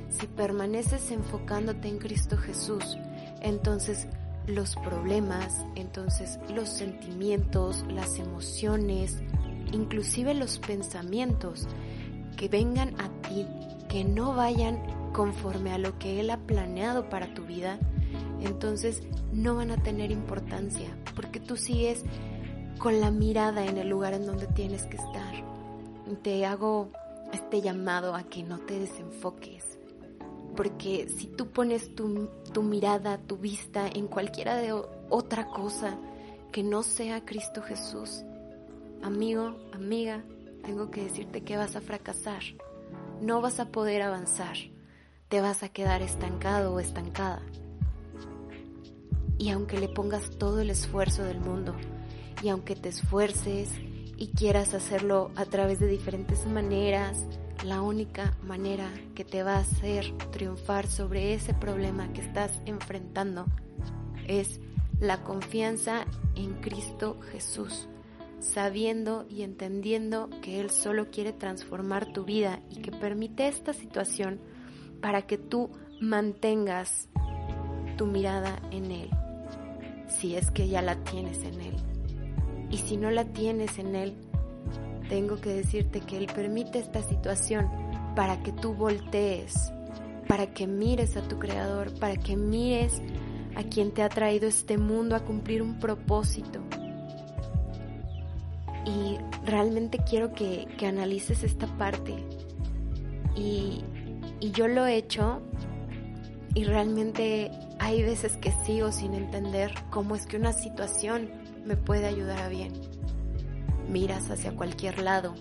Si 0.10 0.28
permaneces 0.28 1.12
enfocándote 1.12 1.88
en 1.88 1.98
Cristo 1.98 2.38
Jesús, 2.38 2.98
entonces 3.42 4.08
los 4.48 4.76
problemas, 4.76 5.66
entonces 5.76 6.40
los 6.54 6.70
sentimientos, 6.70 7.86
las 7.90 8.18
emociones, 8.20 9.20
inclusive 9.72 10.34
los 10.34 10.60
pensamientos 10.60 11.68
que 12.38 12.48
vengan 12.48 13.00
a 13.00 13.10
ti, 13.22 13.46
que 13.88 14.04
no 14.04 14.36
vayan 14.36 14.80
conforme 15.14 15.74
a 15.74 15.78
lo 15.78 15.98
que 16.00 16.20
Él 16.20 16.30
ha 16.30 16.38
planeado 16.38 17.10
para 17.10 17.34
tu 17.34 17.46
vida, 17.46 17.80
entonces 18.42 19.04
no 19.32 19.56
van 19.56 19.72
a 19.72 19.78
tener 19.78 20.12
importancia, 20.12 20.90
porque 21.16 21.40
tú 21.40 21.56
sigues 21.56 22.04
con 22.82 23.00
la 23.00 23.12
mirada 23.12 23.64
en 23.68 23.78
el 23.78 23.90
lugar 23.90 24.14
en 24.14 24.26
donde 24.26 24.48
tienes 24.48 24.88
que 24.88 24.98
estar. 24.98 25.34
Te 26.24 26.48
hago 26.48 26.90
este 27.32 27.62
llamado 27.62 28.16
a 28.16 28.24
que 28.24 28.42
no 28.42 28.58
te 28.58 28.80
desenfoques, 28.80 29.78
porque 30.58 31.08
si 31.08 31.28
tú 31.28 31.52
pones 31.52 31.94
tu, 31.94 32.28
tu 32.52 32.64
mirada, 32.64 33.20
tu 33.20 33.38
vista 33.38 33.88
en 33.88 34.08
cualquiera 34.08 34.56
de 34.56 34.74
otra 35.10 35.46
cosa 35.46 35.96
que 36.52 36.64
no 36.64 36.82
sea 36.82 37.24
Cristo 37.24 37.62
Jesús, 37.62 38.24
amigo, 39.04 39.56
amiga, 39.74 40.24
tengo 40.64 40.90
que 40.90 41.04
decirte 41.04 41.44
que 41.44 41.58
vas 41.58 41.76
a 41.76 41.82
fracasar, 41.82 42.42
no 43.22 43.42
vas 43.42 43.60
a 43.60 43.70
poder 43.70 44.02
avanzar, 44.02 44.58
te 45.30 45.40
vas 45.40 45.62
a 45.62 45.70
quedar 45.70 46.02
estancado 46.02 46.74
o 46.74 46.80
estancada. 46.80 47.44
Y 49.38 49.52
aunque 49.52 49.80
le 49.80 49.88
pongas 49.88 50.32
todo 50.32 50.60
el 50.60 50.72
esfuerzo 50.72 51.24
del 51.24 51.40
mundo, 51.40 51.76
y 52.42 52.50
aunque 52.50 52.76
te 52.76 52.90
esfuerces 52.90 53.70
y 54.18 54.28
quieras 54.28 54.74
hacerlo 54.74 55.32
a 55.36 55.46
través 55.46 55.80
de 55.80 55.88
diferentes 55.88 56.46
maneras, 56.46 57.26
la 57.66 57.82
única 57.82 58.38
manera 58.44 58.92
que 59.16 59.24
te 59.24 59.44
va 59.44 59.56
a 59.56 59.62
hacer 59.62 60.12
triunfar 60.32 60.88
sobre 60.88 61.34
ese 61.34 61.54
problema 61.54 62.12
que 62.14 62.22
estás 62.22 62.52
enfrentando 62.66 63.46
es 64.28 64.60
la 65.00 65.24
confianza 65.24 66.06
en 66.36 66.54
Cristo 66.62 67.20
Jesús, 67.32 67.88
sabiendo 68.40 69.26
y 69.30 69.44
entendiendo 69.44 70.30
que 70.42 70.60
Él 70.60 70.70
solo 70.70 71.10
quiere 71.12 71.34
transformar 71.34 72.14
tu 72.14 72.24
vida 72.24 72.62
y 72.70 72.82
que 72.82 72.92
permite 72.92 73.48
esta 73.48 73.74
situación 73.74 74.40
para 75.02 75.24
que 75.24 75.38
tú 75.38 75.72
mantengas 76.00 77.10
tu 77.98 78.06
mirada 78.06 78.60
en 78.72 78.92
Él 78.92 79.10
si 80.12 80.36
es 80.36 80.52
que 80.52 80.68
ya 80.68 80.82
la 80.82 80.96
tienes 81.04 81.44
en 81.44 81.62
Él. 81.62 81.91
Y 82.72 82.78
si 82.78 82.98
no 82.98 83.12
la 83.12 83.26
tienes 83.26 83.78
en 83.78 83.96
Él, 83.96 84.16
tengo 85.10 85.42
que 85.42 85.50
decirte 85.50 86.00
que 86.00 86.18
Él 86.18 86.28
permite 86.34 86.80
esta 86.80 87.04
situación 87.04 87.70
para 88.16 88.42
que 88.42 88.52
tú 88.52 88.74
voltees, 88.74 89.72
para 90.28 90.48
que 90.48 90.68
mires 90.68 91.18
a 91.18 91.22
tu 91.28 91.38
Creador, 91.38 91.94
para 92.00 92.16
que 92.16 92.36
mires 92.38 93.02
a 93.56 93.64
quien 93.64 93.92
te 93.92 94.04
ha 94.04 94.10
traído 94.10 94.48
este 94.48 94.78
mundo 94.78 95.16
a 95.16 95.20
cumplir 95.20 95.62
un 95.62 95.80
propósito. 95.80 96.62
Y 98.86 99.18
realmente 99.46 100.00
quiero 100.10 100.34
que, 100.34 100.68
que 100.78 100.88
analices 100.88 101.44
esta 101.44 101.68
parte. 101.78 102.16
Y, 103.36 103.84
y 104.40 104.52
yo 104.52 104.68
lo 104.68 104.86
he 104.86 104.96
hecho 104.96 105.42
y 106.54 106.64
realmente 106.66 107.52
hay 107.80 108.02
veces 108.04 108.38
que 108.38 108.52
sigo 108.66 108.92
sin 108.92 109.14
entender 109.14 109.74
cómo 109.90 110.16
es 110.16 110.26
que 110.26 110.38
una 110.38 110.54
situación 110.54 111.30
me 111.66 111.76
puede 111.76 112.06
ayudar 112.06 112.40
a 112.40 112.50
bien. 112.50 112.74
Miras 113.88 114.30
hacia 114.30 114.56
cualquier 114.56 115.00
lado 115.00 115.36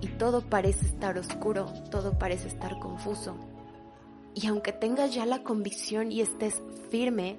y 0.00 0.08
todo 0.08 0.42
parece 0.42 0.86
estar 0.86 1.16
oscuro, 1.16 1.66
todo 1.90 2.18
parece 2.18 2.48
estar 2.48 2.78
confuso. 2.78 3.36
Y 4.34 4.46
aunque 4.46 4.72
tengas 4.72 5.14
ya 5.14 5.26
la 5.26 5.42
convicción 5.42 6.10
y 6.10 6.20
estés 6.20 6.62
firme 6.90 7.38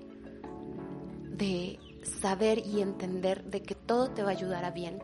de 1.29 1.79
saber 2.21 2.59
y 2.59 2.81
entender 2.81 3.43
de 3.45 3.61
que 3.61 3.75
todo 3.75 4.11
te 4.11 4.23
va 4.23 4.29
a 4.29 4.33
ayudar 4.33 4.63
a 4.65 4.71
bien, 4.71 4.99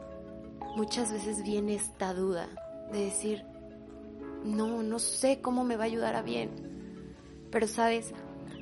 muchas 0.75 1.11
veces 1.11 1.43
viene 1.43 1.75
esta 1.75 2.13
duda 2.13 2.47
de 2.91 3.05
decir, 3.05 3.43
no, 4.43 4.83
no 4.83 4.99
sé 4.99 5.41
cómo 5.41 5.63
me 5.63 5.75
va 5.75 5.83
a 5.83 5.87
ayudar 5.87 6.15
a 6.15 6.21
bien. 6.21 6.51
Pero 7.51 7.67
sabes, 7.67 8.13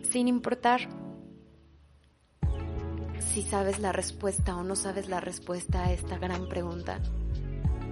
sin 0.10 0.28
importar 0.28 0.88
si 3.38 3.44
sabes 3.44 3.78
la 3.78 3.92
respuesta 3.92 4.58
o 4.58 4.64
no 4.64 4.76
sabes 4.76 5.10
la 5.10 5.20
respuesta 5.20 5.84
a 5.84 5.94
esta 5.94 6.18
gran 6.18 6.50
pregunta, 6.50 7.00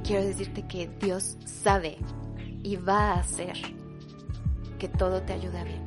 quiero 0.03 0.25
decirte 0.25 0.65
que 0.65 0.89
Dios 0.99 1.37
sabe 1.45 1.99
y 2.63 2.77
va 2.77 3.11
a 3.11 3.19
hacer 3.19 3.55
que 4.79 4.87
todo 4.87 5.21
te 5.21 5.33
ayude 5.33 5.63
bien. 5.63 5.83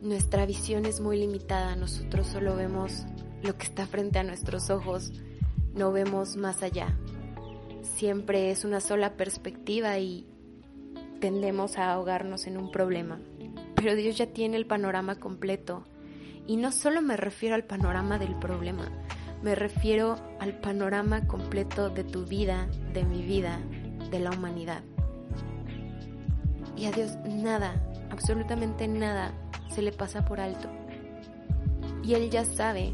Nuestra 0.00 0.46
visión 0.46 0.86
es 0.86 1.00
muy 1.00 1.18
limitada, 1.18 1.76
nosotros 1.76 2.28
solo 2.28 2.56
vemos 2.56 3.04
lo 3.42 3.54
que 3.58 3.64
está 3.66 3.86
frente 3.86 4.18
a 4.18 4.22
nuestros 4.22 4.70
ojos, 4.70 5.12
no 5.74 5.92
vemos 5.92 6.36
más 6.36 6.62
allá. 6.62 6.96
Siempre 7.82 8.52
es 8.52 8.64
una 8.64 8.80
sola 8.80 9.18
perspectiva 9.18 9.98
y 9.98 10.26
tendemos 11.20 11.76
a 11.76 11.92
ahogarnos 11.92 12.46
en 12.46 12.56
un 12.56 12.70
problema 12.70 13.20
pero 13.84 13.96
Dios 13.96 14.16
ya 14.16 14.24
tiene 14.24 14.56
el 14.56 14.64
panorama 14.64 15.16
completo. 15.16 15.84
Y 16.46 16.56
no 16.56 16.72
solo 16.72 17.00
me 17.02 17.16
refiero 17.16 17.54
al 17.54 17.64
panorama 17.64 18.18
del 18.18 18.36
problema, 18.36 18.90
me 19.42 19.54
refiero 19.54 20.16
al 20.40 20.58
panorama 20.60 21.26
completo 21.26 21.90
de 21.90 22.04
tu 22.04 22.24
vida, 22.24 22.68
de 22.92 23.04
mi 23.04 23.22
vida, 23.22 23.58
de 24.10 24.20
la 24.20 24.30
humanidad. 24.30 24.82
Y 26.76 26.86
a 26.86 26.92
Dios 26.92 27.16
nada, 27.26 27.74
absolutamente 28.10 28.88
nada, 28.88 29.32
se 29.70 29.82
le 29.82 29.92
pasa 29.92 30.24
por 30.24 30.40
alto. 30.40 30.68
Y 32.02 32.14
Él 32.14 32.30
ya 32.30 32.44
sabe 32.44 32.92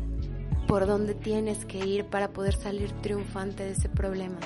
por 0.69 0.87
dónde 0.87 1.14
tienes 1.14 1.64
que 1.64 1.78
ir 1.78 2.04
para 2.07 2.33
poder 2.33 2.54
salir 2.54 2.92
triunfante 3.00 3.64
de 3.64 3.73
ese 3.73 3.88
problema. 3.88 4.38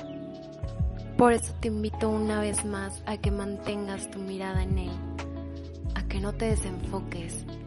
Por 1.17 1.33
eso 1.33 1.53
te 1.59 1.67
invito 1.67 2.09
una 2.09 2.41
vez 2.41 2.65
más 2.65 3.03
a 3.05 3.17
que 3.17 3.31
mantengas 3.31 4.09
tu 4.09 4.19
mirada 4.19 4.63
en 4.63 4.77
Él 4.79 4.91
que 6.15 6.21
no 6.21 6.31
te 6.31 6.45
desenfoques, 6.45 7.45
a 7.45 7.64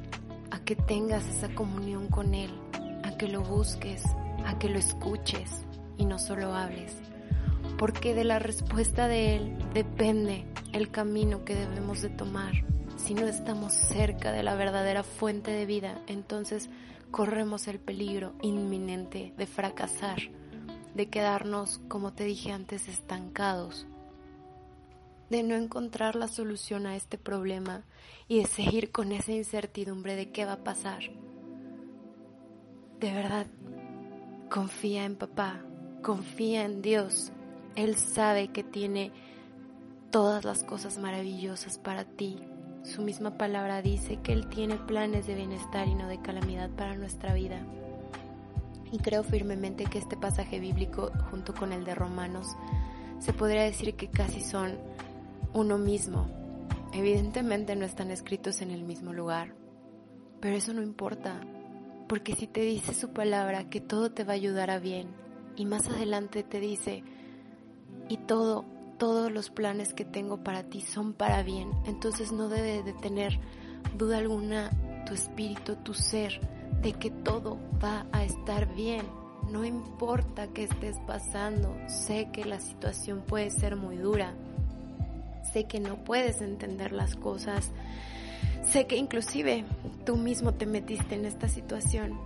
que 0.69 0.77
tengas 0.77 1.27
esa 1.27 1.49
comunión 1.55 2.09
con 2.09 2.35
Él, 2.35 2.51
a 3.03 3.17
que 3.17 3.27
lo 3.27 3.41
busques, 3.41 4.05
a 4.45 4.59
que 4.59 4.69
lo 4.69 4.79
escuches 4.79 5.65
y 5.97 6.05
no 6.05 6.19
solo 6.19 6.53
hables. 6.53 6.95
Porque 7.79 8.15
de 8.15 8.25
la 8.25 8.39
respuesta 8.39 9.09
de 9.09 9.37
Él 9.37 9.57
depende 9.73 10.45
el 10.75 10.91
camino 10.91 11.43
que 11.47 11.55
debemos 11.55 12.03
de 12.03 12.11
tomar. 12.11 12.53
Si 12.99 13.15
no 13.15 13.27
estamos 13.27 13.73
cerca 13.73 14.31
de 14.31 14.43
la 14.43 14.57
verdadera 14.57 15.05
fuente 15.05 15.53
de 15.53 15.65
vida, 15.65 16.03
entonces 16.07 16.69
corremos 17.11 17.67
el 17.67 17.79
peligro 17.79 18.35
inminente 18.43 19.33
de 19.39 19.47
fracasar, 19.47 20.19
de 20.95 21.09
quedarnos, 21.09 21.81
como 21.89 22.13
te 22.13 22.25
dije 22.25 22.53
antes, 22.53 22.89
estancados 22.89 23.87
de 25.31 25.43
no 25.43 25.55
encontrar 25.55 26.17
la 26.17 26.29
solución 26.29 26.87
a 26.87 26.97
este 26.97 27.19
problema 27.19 27.85
y 28.29 28.39
de 28.39 28.47
seguir 28.47 28.91
con 28.91 29.13
esa 29.13 29.33
incertidumbre 29.33 30.17
de 30.17 30.31
qué 30.31 30.45
va 30.45 30.55
a 30.55 30.65
pasar. 30.65 31.01
De 33.01 33.13
verdad, 33.13 33.47
confía 34.51 35.05
en 35.05 35.17
papá, 35.17 35.63
confía 36.03 36.65
en 36.65 36.83
Dios. 36.83 37.33
Él 37.77 37.97
sabe 37.97 38.49
que 38.49 38.65
tiene 38.65 39.13
todas 40.11 40.45
las 40.45 40.65
cosas 40.65 40.99
maravillosas 40.99 41.79
para 41.79 42.05
ti. 42.05 42.39
Su 42.83 43.03
misma 43.03 43.37
palabra 43.37 43.83
dice 43.83 44.19
que 44.23 44.33
Él 44.33 44.49
tiene 44.49 44.77
planes 44.77 45.27
de 45.27 45.35
bienestar 45.35 45.87
y 45.87 45.95
no 45.95 46.09
de 46.09 46.21
calamidad 46.21 46.71
para 46.71 46.97
nuestra 46.97 47.35
vida. 47.35 47.61
Y 48.91 48.99
creo 48.99 49.23
firmemente 49.23 49.85
que 49.85 49.99
este 49.99 50.17
pasaje 50.17 50.59
bíblico, 50.59 51.13
junto 51.31 51.55
con 51.55 51.73
el 51.73 51.85
de 51.85 51.95
Romanos, 51.95 52.57
se 53.19 53.33
podría 53.33 53.65
decir 53.65 53.95
que 53.95 54.09
casi 54.09 54.41
son 54.41 54.79
uno 55.53 55.79
mismo. 55.79 56.29
Evidentemente 56.93 57.77
no 57.77 57.85
están 57.85 58.11
escritos 58.11 58.63
en 58.63 58.71
el 58.71 58.83
mismo 58.83 59.13
lugar, 59.13 59.55
pero 60.41 60.57
eso 60.57 60.73
no 60.73 60.83
importa, 60.83 61.41
porque 62.09 62.35
si 62.35 62.47
te 62.47 62.63
dice 62.63 62.95
su 62.95 63.11
palabra 63.11 63.69
que 63.69 63.81
todo 63.81 64.11
te 64.11 64.25
va 64.25 64.33
a 64.33 64.37
ayudar 64.37 64.71
a 64.71 64.79
bien, 64.79 65.09
y 65.57 65.67
más 65.67 65.89
adelante 65.89 66.43
te 66.43 66.61
dice, 66.61 67.03
y 68.09 68.17
todo, 68.17 68.65
todos 68.99 69.31
los 69.31 69.51
planes 69.51 69.93
que 69.93 70.05
tengo 70.05 70.43
para 70.43 70.65
ti 70.65 70.81
son 70.81 71.13
para 71.13 71.43
bien, 71.43 71.71
entonces 71.87 72.33
no 72.33 72.49
debe 72.49 72.83
de 72.83 72.95
tener 72.95 73.39
duda 73.97 74.19
alguna 74.19 74.71
tu 75.07 75.15
espíritu, 75.15 75.77
tu 75.77 75.95
ser, 75.95 76.41
de 76.83 76.93
que 76.93 77.11
todo 77.11 77.59
va 77.83 78.07
a 78.13 78.25
estar 78.25 78.75
bien. 78.75 79.07
No 79.51 79.65
importa 79.65 80.49
qué 80.49 80.65
estés 80.65 80.97
pasando, 81.07 81.75
sé 81.87 82.29
que 82.33 82.45
la 82.45 82.61
situación 82.61 83.23
puede 83.27 83.51
ser 83.51 83.77
muy 83.77 83.97
dura, 83.97 84.35
sé 85.53 85.65
que 85.65 85.81
no 85.81 86.05
puedes 86.05 86.41
entender 86.41 86.93
las 86.93 87.17
cosas 87.17 87.71
Sé 88.71 88.87
que 88.87 88.97
inclusive 88.97 89.65
tú 90.05 90.17
mismo 90.17 90.53
te 90.53 90.67
metiste 90.67 91.15
en 91.15 91.25
esta 91.25 91.49
situación, 91.49 92.21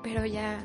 pero 0.00 0.24
ya, 0.24 0.60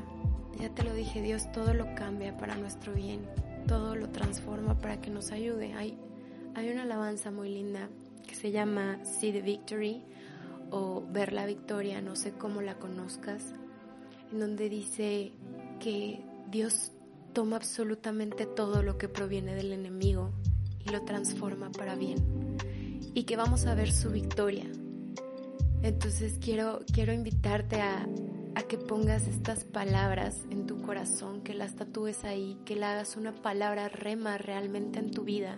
ya 0.60 0.70
te 0.70 0.84
lo 0.84 0.94
dije, 0.94 1.24
Dios 1.24 1.52
todo 1.52 1.74
lo 1.74 1.96
cambia 1.96 2.38
para 2.38 2.56
nuestro 2.56 2.94
bien, 2.94 3.22
todo 3.68 3.96
lo 3.96 4.10
transforma 4.10 4.78
para 4.78 5.02
que 5.02 5.10
nos 5.10 5.32
ayude. 5.32 5.74
Hay, 5.74 5.98
hay 6.54 6.70
una 6.70 6.84
alabanza 6.84 7.32
muy 7.32 7.50
linda 7.50 7.90
que 8.28 8.36
se 8.36 8.52
llama 8.52 9.00
See 9.04 9.32
the 9.32 9.42
Victory 9.42 10.04
o 10.70 11.04
Ver 11.12 11.34
la 11.34 11.48
Victoria, 11.48 12.00
no 12.00 12.16
sé 12.16 12.34
cómo 12.34 12.62
la 12.62 12.76
conozcas, 12.76 13.56
en 14.32 14.40
donde 14.40 14.70
dice 14.70 15.32
que 15.80 16.24
Dios 16.52 16.92
toma 17.34 17.56
absolutamente 17.56 18.46
todo 18.46 18.84
lo 18.84 19.00
que 19.00 19.10
proviene 19.10 19.56
del 19.56 19.74
enemigo 19.74 20.32
y 20.86 20.90
lo 20.90 21.02
transforma 21.04 21.72
para 21.72 21.96
bien 21.96 22.58
y 23.14 23.24
que 23.24 23.38
vamos 23.38 23.66
a 23.66 23.76
ver 23.76 23.92
su 23.92 24.10
victoria. 24.10 24.66
Entonces 25.84 26.38
quiero, 26.40 26.82
quiero 26.94 27.12
invitarte 27.12 27.82
a, 27.82 28.08
a 28.56 28.62
que 28.64 28.78
pongas 28.78 29.28
estas 29.28 29.64
palabras 29.64 30.46
en 30.50 30.68
tu 30.68 30.82
corazón, 30.82 31.42
que 31.42 31.54
las 31.54 31.76
tatúes 31.76 32.24
ahí, 32.24 32.58
que 32.66 32.76
le 32.76 32.86
hagas 32.86 33.18
una 33.18 33.34
palabra 33.34 33.90
rema 33.90 34.38
realmente 34.38 35.00
en 35.00 35.12
tu 35.12 35.24
vida 35.24 35.58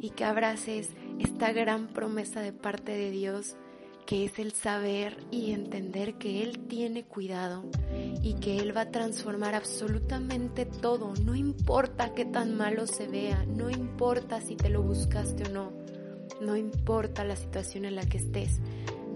y 0.00 0.10
que 0.10 0.24
abraces 0.24 0.90
esta 1.18 1.52
gran 1.52 1.88
promesa 1.88 2.40
de 2.40 2.52
parte 2.52 2.92
de 2.92 3.10
Dios 3.10 3.56
que 4.06 4.24
es 4.24 4.38
el 4.38 4.52
saber 4.52 5.16
y 5.30 5.52
entender 5.52 6.14
que 6.14 6.42
Él 6.42 6.66
tiene 6.68 7.04
cuidado 7.04 7.64
y 8.22 8.34
que 8.34 8.58
Él 8.58 8.76
va 8.76 8.82
a 8.82 8.90
transformar 8.90 9.54
absolutamente 9.54 10.66
todo, 10.66 11.14
no 11.24 11.34
importa 11.34 12.14
qué 12.14 12.24
tan 12.24 12.56
malo 12.56 12.86
se 12.86 13.06
vea, 13.06 13.44
no 13.46 13.70
importa 13.70 14.40
si 14.40 14.56
te 14.56 14.68
lo 14.68 14.82
buscaste 14.82 15.44
o 15.44 15.48
no, 15.50 15.72
no 16.40 16.56
importa 16.56 17.24
la 17.24 17.36
situación 17.36 17.84
en 17.84 17.96
la 17.96 18.06
que 18.06 18.18
estés, 18.18 18.60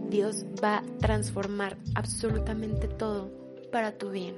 Dios 0.09 0.45
va 0.63 0.79
a 0.79 0.83
transformar 0.99 1.77
absolutamente 1.95 2.87
todo 2.87 3.31
para 3.73 3.99
tu 3.99 4.11
bien 4.11 4.37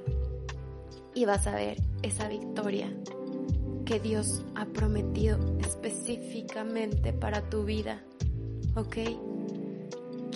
y 1.13 1.25
vas 1.25 1.47
a 1.47 1.55
ver 1.55 1.77
esa 2.01 2.27
victoria 2.27 2.91
que 3.85 3.99
Dios 3.99 4.43
ha 4.55 4.65
prometido 4.65 5.39
específicamente 5.59 7.13
para 7.13 7.49
tu 7.49 7.63
vida, 7.63 8.03
¿ok? 8.75 8.97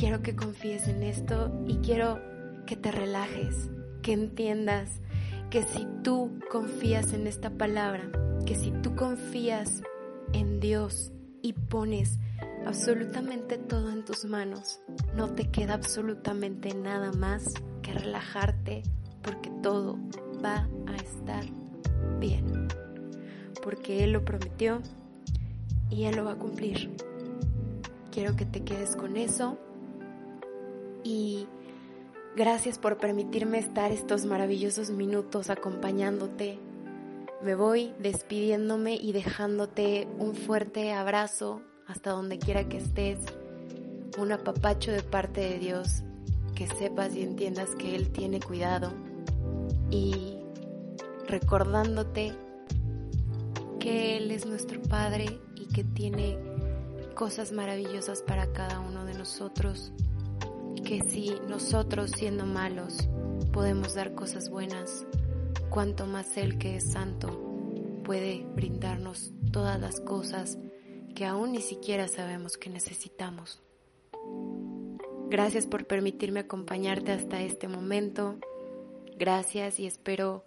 Quiero 0.03 0.21
que 0.21 0.35
confíes 0.35 0.89
en 0.89 1.01
esto 1.01 1.49
y 1.65 1.77
quiero 1.77 2.19
que 2.65 2.75
te 2.75 2.91
relajes, 2.91 3.69
que 4.01 4.11
entiendas 4.11 4.99
que 5.49 5.63
si 5.63 5.87
tú 6.03 6.39
confías 6.51 7.13
en 7.13 7.25
esta 7.25 7.51
palabra, 7.51 8.11
que 8.45 8.53
si 8.55 8.71
tú 8.71 8.97
confías 8.97 9.81
en 10.33 10.59
Dios 10.59 11.13
y 11.41 11.53
pones 11.53 12.19
absolutamente 12.65 13.57
todo 13.57 13.93
en 13.93 14.03
tus 14.03 14.25
manos, 14.25 14.81
no 15.15 15.29
te 15.29 15.49
queda 15.49 15.75
absolutamente 15.75 16.75
nada 16.75 17.13
más 17.13 17.45
que 17.81 17.93
relajarte 17.93 18.83
porque 19.21 19.51
todo 19.61 19.97
va 20.43 20.67
a 20.85 20.97
estar 20.97 21.45
bien. 22.19 22.67
Porque 23.63 24.03
Él 24.03 24.11
lo 24.11 24.25
prometió 24.25 24.81
y 25.89 26.03
Él 26.03 26.17
lo 26.17 26.25
va 26.25 26.33
a 26.33 26.37
cumplir. 26.37 26.93
Quiero 28.11 28.35
que 28.35 28.45
te 28.45 28.65
quedes 28.65 28.97
con 28.97 29.15
eso 29.15 29.57
y 31.03 31.47
gracias 32.35 32.79
por 32.79 32.97
permitirme 32.97 33.59
estar 33.59 33.91
estos 33.91 34.25
maravillosos 34.25 34.89
minutos 34.89 35.49
acompañándote. 35.49 36.59
Me 37.41 37.55
voy 37.55 37.93
despidiéndome 37.99 38.95
y 38.95 39.11
dejándote 39.11 40.07
un 40.17 40.33
fuerte 40.35 40.93
abrazo 40.93 41.61
hasta 41.87 42.11
donde 42.11 42.39
quiera 42.39 42.69
que 42.69 42.77
estés, 42.77 43.19
un 44.17 44.31
apapacho 44.31 44.91
de 44.91 45.03
parte 45.03 45.41
de 45.41 45.59
Dios, 45.59 46.03
que 46.55 46.67
sepas 46.67 47.15
y 47.15 47.23
entiendas 47.23 47.75
que 47.75 47.95
Él 47.95 48.11
tiene 48.11 48.39
cuidado 48.39 48.93
y 49.89 50.37
recordándote 51.27 52.33
que 53.79 54.17
Él 54.17 54.31
es 54.31 54.45
nuestro 54.45 54.81
Padre 54.81 55.39
y 55.55 55.65
que 55.67 55.83
tiene 55.83 56.37
cosas 57.15 57.51
maravillosas 57.51 58.21
para 58.21 58.53
cada 58.53 58.79
uno 58.79 59.05
de 59.05 59.13
nosotros 59.13 59.91
que 60.83 61.01
si 61.09 61.31
nosotros 61.47 62.11
siendo 62.11 62.45
malos 62.45 63.07
podemos 63.51 63.95
dar 63.95 64.15
cosas 64.15 64.49
buenas, 64.49 65.05
cuanto 65.69 66.05
más 66.05 66.35
Él 66.37 66.57
que 66.57 66.75
es 66.75 66.91
santo 66.91 67.39
puede 68.03 68.45
brindarnos 68.53 69.31
todas 69.51 69.79
las 69.79 70.01
cosas 70.01 70.57
que 71.15 71.25
aún 71.25 71.53
ni 71.53 71.61
siquiera 71.61 72.07
sabemos 72.07 72.57
que 72.57 72.69
necesitamos. 72.69 73.61
Gracias 75.29 75.65
por 75.65 75.87
permitirme 75.87 76.41
acompañarte 76.41 77.11
hasta 77.11 77.41
este 77.41 77.67
momento. 77.67 78.37
Gracias 79.17 79.79
y 79.79 79.87
espero 79.87 80.43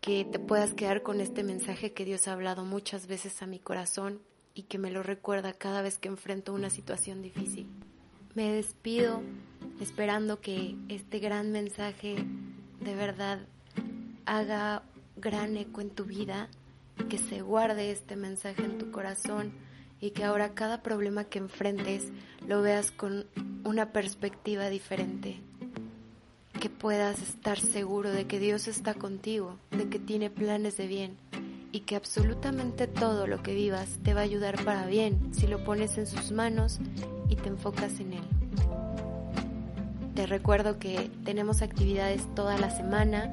que 0.00 0.24
te 0.24 0.38
puedas 0.38 0.72
quedar 0.72 1.02
con 1.02 1.20
este 1.20 1.42
mensaje 1.42 1.92
que 1.92 2.04
Dios 2.04 2.28
ha 2.28 2.32
hablado 2.32 2.64
muchas 2.64 3.06
veces 3.06 3.42
a 3.42 3.46
mi 3.46 3.58
corazón 3.58 4.20
y 4.54 4.62
que 4.64 4.78
me 4.78 4.90
lo 4.90 5.02
recuerda 5.02 5.52
cada 5.52 5.82
vez 5.82 5.98
que 5.98 6.08
enfrento 6.08 6.54
una 6.54 6.70
situación 6.70 7.22
difícil. 7.22 7.66
Me 8.34 8.52
despido 8.52 9.22
esperando 9.80 10.40
que 10.40 10.76
este 10.88 11.18
gran 11.18 11.50
mensaje 11.50 12.16
de 12.80 12.94
verdad 12.94 13.40
haga 14.26 14.82
gran 15.16 15.56
eco 15.56 15.80
en 15.80 15.90
tu 15.90 16.04
vida, 16.04 16.48
que 17.08 17.18
se 17.18 17.40
guarde 17.40 17.90
este 17.90 18.14
mensaje 18.16 18.62
en 18.62 18.78
tu 18.78 18.90
corazón 18.90 19.52
y 20.00 20.10
que 20.10 20.24
ahora 20.24 20.54
cada 20.54 20.82
problema 20.82 21.24
que 21.24 21.38
enfrentes 21.38 22.10
lo 22.46 22.62
veas 22.62 22.90
con 22.90 23.26
una 23.64 23.92
perspectiva 23.92 24.68
diferente. 24.68 25.40
Que 26.60 26.68
puedas 26.68 27.22
estar 27.22 27.58
seguro 27.58 28.10
de 28.10 28.26
que 28.26 28.38
Dios 28.38 28.68
está 28.68 28.94
contigo, 28.94 29.56
de 29.70 29.88
que 29.88 29.98
tiene 29.98 30.30
planes 30.30 30.76
de 30.76 30.86
bien 30.86 31.16
y 31.72 31.80
que 31.80 31.96
absolutamente 31.96 32.86
todo 32.86 33.26
lo 33.26 33.42
que 33.42 33.54
vivas 33.54 33.98
te 34.02 34.12
va 34.12 34.20
a 34.20 34.24
ayudar 34.24 34.62
para 34.64 34.86
bien 34.86 35.32
si 35.32 35.46
lo 35.46 35.64
pones 35.64 35.96
en 35.98 36.06
sus 36.06 36.32
manos 36.32 36.80
y 37.28 37.36
te 37.36 37.48
enfocas 37.48 38.00
en 38.00 38.14
Él. 38.14 38.39
Te 40.20 40.26
recuerdo 40.26 40.78
que 40.78 41.10
tenemos 41.24 41.62
actividades 41.62 42.22
toda 42.34 42.58
la 42.58 42.68
semana 42.68 43.32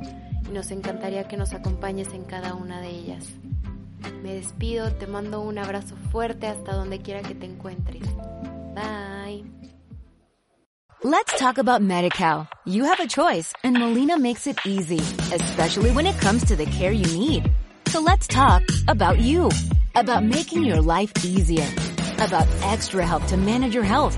y 0.49 0.53
nos 0.53 0.71
encantaría 0.71 1.27
que 1.27 1.35
nos 1.35 1.51
acompañes 1.51 2.13
en 2.13 2.23
cada 2.23 2.53
una 2.53 2.79
de 2.79 2.87
ellas. 2.87 3.25
Me 4.23 4.35
despido, 4.35 4.93
te 4.93 5.05
mando 5.05 5.41
un 5.41 5.57
abrazo 5.57 5.97
fuerte 6.13 6.47
hasta 6.47 6.71
donde 6.71 7.01
quiera 7.01 7.23
que 7.23 7.35
te 7.35 7.45
encuentres. 7.45 8.03
Bye. 8.73 9.43
Let's 11.03 11.37
talk 11.37 11.57
about 11.57 11.81
MediCal. 11.81 12.47
You 12.65 12.85
have 12.85 13.01
a 13.01 13.07
choice 13.07 13.51
and 13.65 13.77
Molina 13.77 14.17
makes 14.17 14.47
it 14.47 14.57
easy, 14.65 15.01
especially 15.33 15.91
when 15.91 16.07
it 16.07 16.17
comes 16.21 16.45
to 16.45 16.55
the 16.55 16.67
care 16.67 16.93
you 16.93 17.03
need. 17.19 17.51
So 17.87 17.99
let's 17.99 18.27
talk 18.27 18.63
about 18.87 19.19
you, 19.19 19.49
about 19.93 20.23
making 20.23 20.63
your 20.63 20.79
life 20.79 21.11
easier, 21.25 21.67
about 22.19 22.47
extra 22.63 23.05
help 23.05 23.25
to 23.27 23.35
manage 23.35 23.75
your 23.75 23.83
health 23.83 24.17